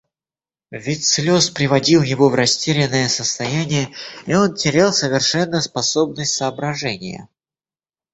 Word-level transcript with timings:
Вид 0.71 1.03
слез 1.05 1.51
приводил 1.51 2.01
его 2.01 2.29
в 2.29 2.33
растерянное 2.33 3.07
состояние, 3.07 3.89
и 4.25 4.33
он 4.33 4.55
терял 4.55 4.91
совершенно 4.93 5.61
способность 5.61 6.33
соображения. 6.33 7.29